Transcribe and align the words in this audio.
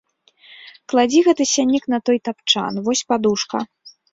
Кладзі 0.93 1.19
гэты 1.27 1.47
сяннік 1.53 1.83
на 1.95 1.99
той 2.09 2.17
тапчан, 2.31 2.73
вось 2.89 3.07
падушка. 3.15 3.57